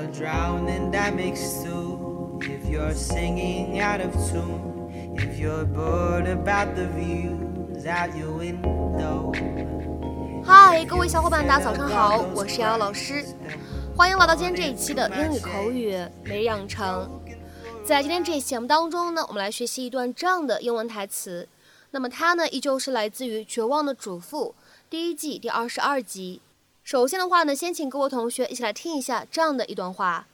[0.00, 2.38] you're drowning, that makes two.
[2.40, 9.32] If you're singing out of tune, if you're bored about the views out your window.
[10.42, 13.24] 嗨，各位小伙伴，大家早上好，我是瑶瑶老师，
[13.94, 15.94] 欢迎来到今天这一期的英语口语
[16.24, 17.20] 每日养成。
[17.84, 21.46] 在今天这一期节目当中呢，我们来学习一段这样的英文台词。
[21.90, 24.54] 那么它呢，依旧是来自于《绝望的主妇》
[24.88, 26.40] 第一季第二十二集。
[26.89, 30.27] 首先的话呢，先请各位同学一起来听一下这样的一段话。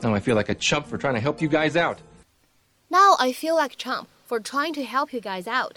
[0.00, 1.98] Now I feel like a chump for trying to help you guys out.
[2.88, 5.76] Now I feel like a chump for trying to help you guys out.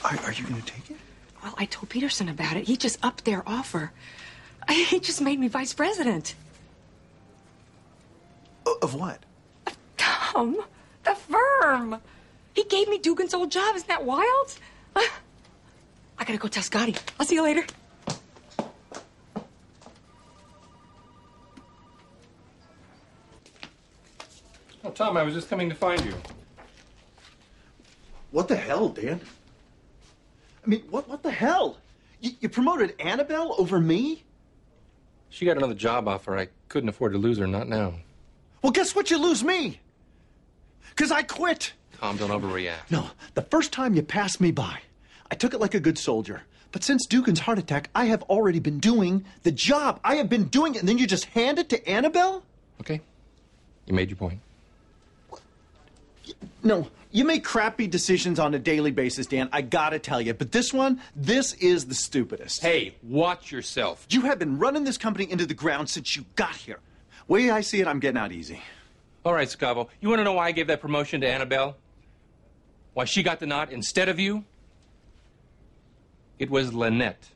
[0.05, 0.97] Are, are you going to take it?
[1.43, 2.67] Well, I told Peterson about it.
[2.67, 3.91] He just upped their offer.
[4.69, 6.35] He just made me vice president.
[8.81, 9.17] Of what?
[9.65, 10.57] Of Tom,
[11.03, 11.99] the firm.
[12.53, 13.75] He gave me Dugan's old job.
[13.75, 14.55] Isn't that wild?
[14.95, 15.09] I
[16.19, 16.95] gotta go tell Scotty.
[17.19, 17.65] I'll see you later.
[24.83, 26.13] Oh, Tom, I was just coming to find you.
[28.31, 29.19] What the hell, Dan?
[30.65, 31.77] I mean, what what the hell?
[32.19, 34.23] You, you promoted Annabelle over me?
[35.29, 36.37] She got another job offer.
[36.37, 37.93] I couldn't afford to lose her, not now.
[38.61, 39.09] Well, guess what?
[39.09, 39.79] You lose me.
[40.89, 41.73] Because I quit.
[41.99, 42.89] Tom, don't overreact.
[42.91, 44.79] No, the first time you passed me by,
[45.29, 46.41] I took it like a good soldier.
[46.71, 49.99] But since Dugan's heart attack, I have already been doing the job.
[50.03, 52.43] I have been doing it, and then you just hand it to Annabelle?
[52.79, 53.01] Okay.
[53.85, 54.39] You made your point.
[56.63, 59.49] No, you make crappy decisions on a daily basis, Dan.
[59.51, 60.33] I gotta tell you.
[60.33, 62.61] But this one, this is the stupidest.
[62.61, 64.05] Hey, watch yourself.
[64.09, 66.79] You have been running this company into the ground since you got here.
[67.27, 68.61] Way I see it, I'm getting out easy.
[69.23, 69.87] All right, Scavo.
[69.99, 71.77] You want to know why I gave that promotion to Annabelle?
[72.93, 74.43] Why she got the nod instead of you?
[76.39, 77.29] It was Lynette.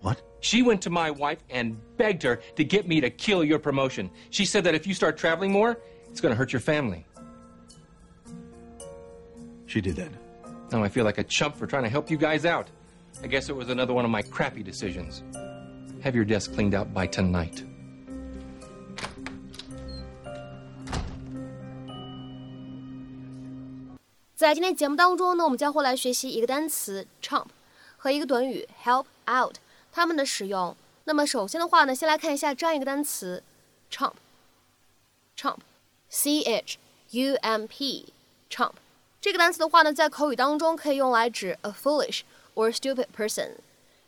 [0.00, 0.22] What?
[0.40, 4.10] She went to my wife and begged her to get me to kill your promotion.
[4.30, 5.78] She said that if you start traveling more,
[6.09, 7.05] it's going to hurt your family.
[9.67, 10.11] She did that.
[10.71, 12.67] Now I feel like a chump for trying to help you guys out.
[13.23, 15.21] I guess it was another one of my crappy decisions.
[16.01, 17.65] Have your desk cleaned out by tonight.
[24.35, 27.45] 在今天节目当中呢，我们将会来学习一个单词 chump
[27.95, 29.57] 和一个短语 help out
[29.91, 30.75] 它们的使用。
[31.03, 33.43] 那么首先的话呢，先来看一下这样一个单词
[33.91, 35.59] chump。chump
[36.15, 36.77] C H
[37.11, 38.73] U M P，chump
[39.19, 42.21] 这个单词的话呢，在口语当中可以用来指 a foolish
[42.55, 43.51] or stupid person，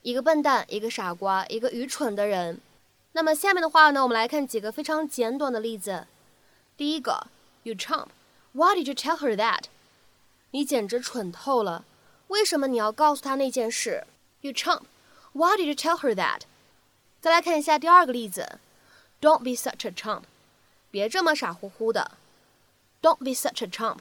[0.01, 2.60] 一个笨蛋、一个傻瓜、一个愚蠢的人。
[3.13, 6.07] 那么下面的话呢，我们来看几个非常简短的例子。
[6.75, 7.28] 第一个，
[7.62, 9.66] You chump，Why did you tell her that？
[10.51, 11.86] 你简直蠢透了，
[12.28, 14.06] 为什么你要告诉她那件事？
[14.42, 16.42] You chump，Why did you tell her that？
[17.22, 18.57] 再来看一下第二个例子，
[19.22, 20.24] Don't be such a chump。
[20.90, 22.12] 别这么傻乎乎的
[23.02, 23.99] ，Don't be such a chump。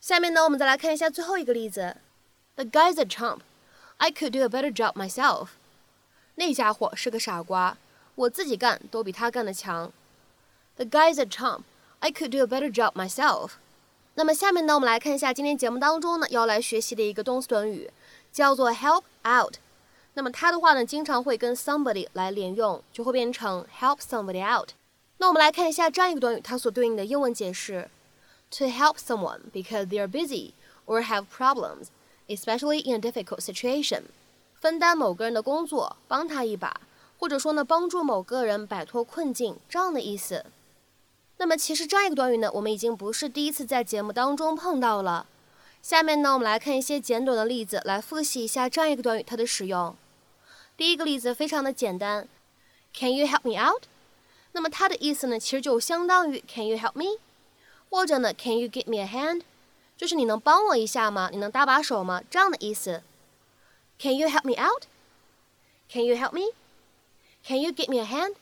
[0.00, 1.96] 下面呢，我们再来看一下最后一个例子
[2.56, 3.40] ，The guy's a chump.
[3.98, 5.48] I could do a better job myself.
[6.34, 7.76] 那家伙是个傻瓜，
[8.14, 9.92] 我自己干都比他干得强。
[10.76, 11.62] The guy's a chump.
[12.00, 13.52] I could do a better job myself.
[14.14, 17.90] 那么下面呢，我们来看一下今天节目当中呢要来学习的一个动词短语，
[18.32, 19.54] 叫做 help out。
[20.14, 24.70] 那么它的话呢，经常会跟 somebody 来连用，就会变成 help somebody out。
[25.22, 27.88] 那我们来看一下这样一个短语，它所对应的英文解释
[28.50, 30.50] ：to help someone because they are busy
[30.84, 31.86] or have problems,
[32.26, 34.02] especially in a difficult situation。
[34.58, 36.80] 分担某个人的工作，帮他一把，
[37.20, 40.44] 或者说呢，帮助某个人摆脱困境，这样的意思。
[41.36, 45.28] 那么其实这样一个短语呢，我们已经不是第一次在节目当中碰到了。
[45.80, 49.94] 下面呢，我们来看一些简短的例子，来复习一下这样一个短语它的使用。
[50.76, 52.26] 第一个例子非常的简单
[52.92, 53.84] ，Can you help me out？
[54.53, 57.19] 那么它的意思呢，其实就相当于 Can you help me？
[57.89, 59.43] 或者呢，Can you give me a hand？
[59.95, 61.29] 就是你能帮我一下吗？
[61.31, 62.21] 你能搭把手吗？
[62.29, 63.03] 这样的意思。
[63.99, 68.35] Can you help me out？Can you help me？Can you give me a hand？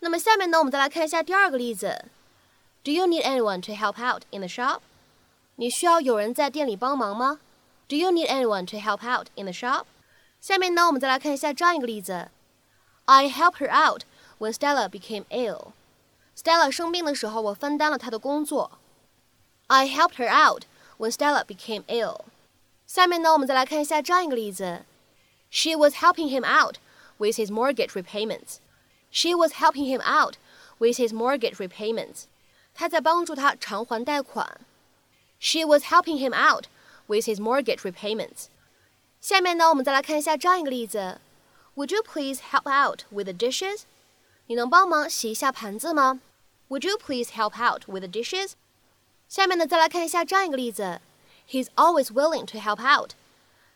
[0.00, 2.04] 那么下面呢，我们再来看一下第二个例子，
[2.82, 4.80] Do you need anyone to help out in the shop？
[5.56, 7.40] 你需要有人在店里帮忙吗？
[7.88, 9.84] Do you need anyone to help out in the shop？
[10.40, 12.28] 下面呢，我们再来看一下这样一个例子：
[13.04, 14.02] I helped her out
[14.40, 18.72] when Stella became ill。Stella 生病的时候，我分担了她的工作。
[19.68, 20.64] I helped her out
[20.98, 22.20] when Stella became ill。
[22.86, 24.84] 下面呢，我们再来看一下这样一个例子：
[25.50, 26.76] She was helping him out
[27.18, 30.34] with his mortgage repayments。She was helping him out
[30.78, 32.24] with his mortgage repayments。
[32.74, 34.60] 她在帮助他偿还贷款。
[35.40, 36.66] She was helping him out
[37.06, 38.46] with his mortgage repayments。
[39.20, 41.20] 下面呢，我们再来看一下这样一个例子：
[41.74, 43.82] Would you please help out with the dishes？
[44.51, 46.19] 你能帮忙洗一下盘子吗
[46.67, 48.51] ？Would you please help out with the dishes？
[49.29, 50.99] 下面呢，再来看一下这样一个例子
[51.49, 53.11] ：He's always willing to help out。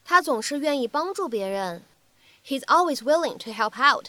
[0.04, 1.84] 他总是愿意帮助别人。
[2.46, 4.08] He's always willing to help out。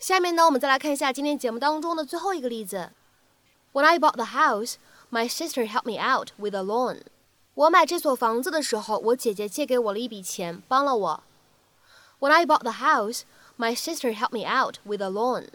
[0.00, 2.90] 下面呢，我们再来看一下今天节目当中的最后一个例子
[3.72, 4.74] ：When I bought the house,
[5.12, 7.02] my sister helped me out with a loan。
[7.54, 11.22] 我买这所房子的时候，我姐姐借给我了一笔钱，帮了我。
[12.18, 13.20] When I bought the house,
[13.56, 15.46] my sister helped me out with a loan。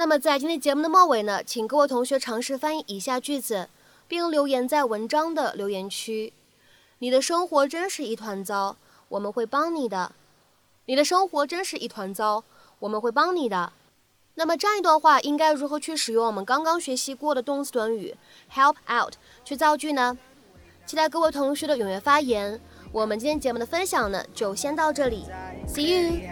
[0.00, 3.68] 那么在今天节目的末尾呢，请各位同学尝试翻译以下句子，
[4.08, 6.32] 并留言在文章的留言区。
[7.00, 8.76] 你的生活真是一团糟，
[9.10, 10.12] 我们会帮你的。
[10.86, 12.42] 你的生活真是一团糟，
[12.78, 13.74] 我们会帮你的。
[14.36, 18.16] 那么这样一段话应该如何去使用我们刚刚学习过的动词短语
[18.54, 19.12] help out
[19.44, 20.16] 去造句呢？
[20.86, 22.58] 期待各位同学的踊跃发言。
[22.90, 25.26] 我们今天节目的分享呢，就先到这里
[25.68, 26.22] ，See you。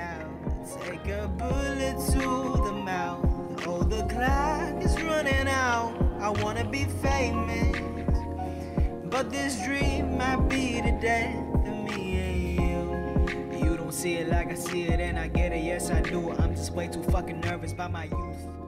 [3.70, 5.92] Oh, the clock is running out.
[6.20, 7.76] I wanna be famous.
[9.04, 11.36] But this dream might be the death
[11.66, 13.68] of me and you.
[13.68, 15.62] You don't see it like I see it, and I get it.
[15.62, 16.30] Yes, I do.
[16.38, 18.67] I'm just way too fucking nervous by my youth.